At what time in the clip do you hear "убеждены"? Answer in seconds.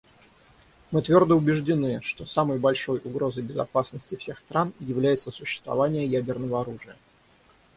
1.37-2.01